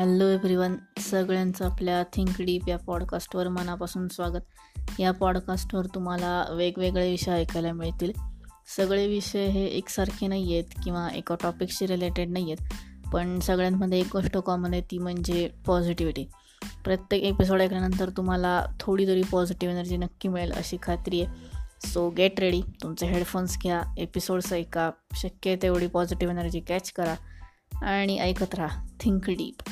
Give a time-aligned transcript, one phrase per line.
[0.00, 4.40] Hello everyone सगळ्यांचं आपल्या think deep या पॉडकास्टवर मनापासून स्वागत.
[5.00, 8.12] या पॉडकास्टवर तुम्हाला वेगवेगळे विषय ऐकायला मिळतील.
[8.76, 12.72] सगळे विषय हे एकसारखे नाही आहेत किंवा एका टॉपिकशी रिलेटेड नाही आहेत
[13.10, 16.26] पण सगळ्यांमध्ये एक गोष्ट कॉमन आहे ती म्हणजे पॉझिटिव्हिटी
[16.84, 21.34] प्रत्येक एपिसोड ऐकल्यानंतर तुम्हाला थोडी तरी पॉझिटिव्ह एनर्जी नक्की मिळेल अशी खात्री आहे.
[21.88, 27.14] सो गेट रेडी तुमचे हेडफोन्स घ्या एपिसोड्स ऐका शक्य आहे तेवढी पॉझिटिव्ह एनर्जी कॅच करा
[27.82, 28.86] आणि ऐकत राहा.
[29.00, 29.69] Think deep